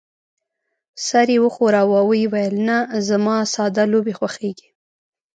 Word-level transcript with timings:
سر 1.07 1.27
يې 1.33 1.37
وښوراوه 1.43 1.95
او 2.01 2.07
وې 2.09 2.23
ویل: 2.31 2.55
نه، 2.67 2.77
زما 3.07 3.35
ساده 3.53 3.83
لوبې 3.93 4.13
خوښېږي. 4.19 4.69